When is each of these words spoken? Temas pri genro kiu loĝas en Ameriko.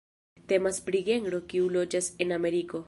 Temas 0.51 0.79
pri 0.87 1.03
genro 1.11 1.43
kiu 1.53 1.71
loĝas 1.77 2.13
en 2.27 2.39
Ameriko. 2.41 2.79